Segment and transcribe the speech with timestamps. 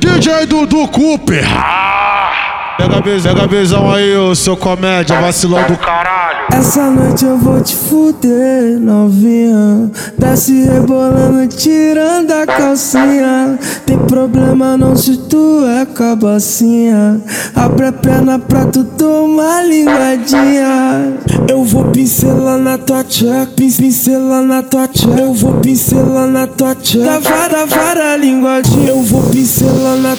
[0.00, 1.44] DJ Dudu Cooper.
[2.78, 6.46] Pega, pega a visão aí, ô seu comédia, vacilão do caralho.
[6.52, 9.90] Essa noite eu vou te fuder, novinha.
[10.16, 13.58] Desce rebolando, tirando a calcinha.
[13.84, 17.20] Tem problema não se tu é cabacinha.
[17.54, 21.18] Abre a perna pra tu tomar linguadinha.
[21.48, 25.20] Eu vou pincelar na tua tcheca, pincelar na tua tcheca.
[25.20, 27.04] Eu vou pincelar na tua tcheca.
[27.04, 28.88] Da vara, vara, linguadinha.
[28.88, 29.67] Eu vou pincelar na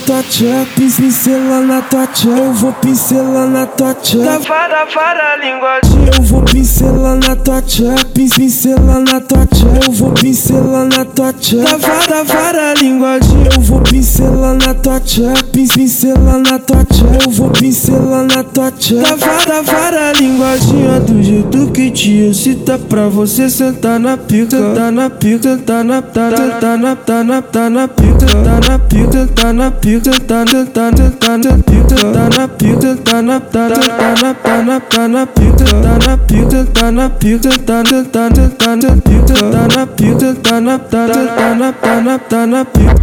[0.09, 2.07] tua tcheca, pincelar na tua.
[2.25, 4.25] Eu vou pincelar na tua tcheca.
[4.25, 6.11] Da vara, vara, linguadinha.
[6.17, 9.47] Eu vou pincelar na tua tcheca, pincelar na tua.
[9.85, 11.63] Eu vou pincelar na tua tcheca.
[11.63, 13.49] Da vara, vara, linguadinha.
[13.55, 16.85] Eu vou pincelar na tua tcheca, pincelar na tua.
[17.23, 19.03] Eu vou pincelar na tua tcheca.
[19.03, 20.99] Da vara, vara, linguadinha.
[21.01, 24.57] Do jeito que te excita pra você sentar na pica.
[24.73, 28.25] Tá na pica, tá na, tá na, tá na, tá na, tá na pica.
[28.25, 31.95] Tá na pica, tá na pica, tá na, tá na, tá na pica.
[31.95, 35.65] Tá na pica, tá na, tá na, tá na, tá na, tá na pica.
[35.65, 39.33] Tá na pica, tá na pica, tá na, tá na, tá na pica.
[39.33, 42.93] Tá na pica, tá na, tá na, tá na, tá na, tá na pica.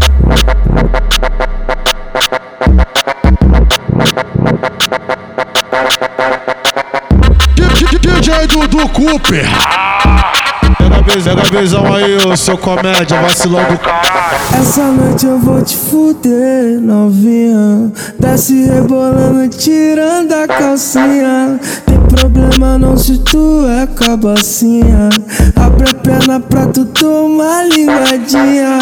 [8.00, 9.85] DJ Dudu Cooper.
[11.06, 14.60] Pega, pega a visão aí, ô seu comédia, vacilão do caralho.
[14.60, 17.92] Essa noite eu vou te fuder, novinha.
[18.18, 21.60] Desce rebolando, tirando a calcinha.
[21.86, 25.08] Tem problema não se tu é cabacinha.
[25.54, 28.78] Abre a perna pra tu tomar linguadinha.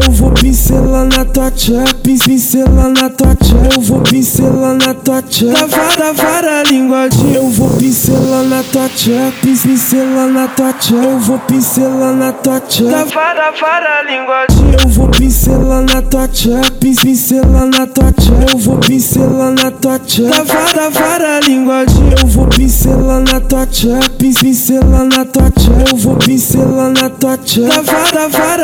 [0.00, 3.74] Eu vou pincelar na tua tcheca, pincelar na tua tcheca.
[3.74, 5.52] Eu vou pincelar na tua tcheca.
[5.52, 7.36] Da vara, linguadinha.
[7.36, 11.04] Eu vou pincelar na tua tcheca, pincelar na tua tcheca.
[11.04, 12.90] Eu vou pincelar na tua tcheca.
[12.90, 14.76] Da vara, linguadinha.
[14.82, 18.52] Eu vou pincelar na tua tcheca, pincelar na tua tcheca.
[18.52, 20.30] Eu vou pincelar na tua tcheca.
[20.30, 22.16] Da vara, linguadinha.
[22.20, 25.90] Eu vou pincelar na tua tcheca, pincelar na tua tcheca.
[25.90, 27.68] Eu vou pincelar na tua tcheca.
[27.68, 28.61] Da vara,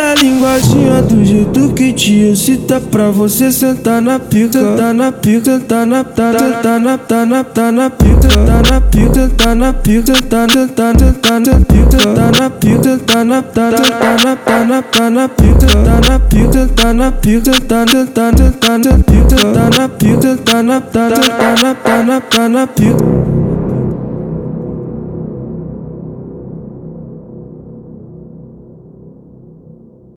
[1.03, 4.59] Do jeito que te excita pra você sentar na pica.
[4.77, 8.29] Tá na pica, tá na, tá na, tá na, tá na, tá na pica.
[8.29, 11.99] Tá na pica, tá na pica, tá na, tá na, tá na pica.
[12.15, 15.67] Tá na pica, tá na, tá na, tá na, tá na, tá na pica.
[15.67, 19.37] Tá na pica, tá na pica, tá na, tá na, tá na pica.
[19.37, 23.38] Tá na pica, tá na, tá na, tá na, tá na, tá na pica.